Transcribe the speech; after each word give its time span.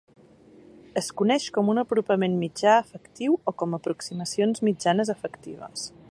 Es 1.01 1.09
coneix 1.21 1.45
com 1.57 1.67
un 1.73 1.81
apropament 1.81 2.39
mitjà 2.45 2.73
efectiu 2.85 3.35
o 3.51 3.53
com 3.63 3.79
aproximacions 3.79 4.65
mitjanes 4.71 5.13
efectives. 5.19 5.89